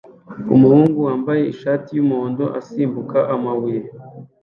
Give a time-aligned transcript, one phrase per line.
[0.55, 3.79] Umuhungu wambaye ishati yumuhondo asimbuka amabuye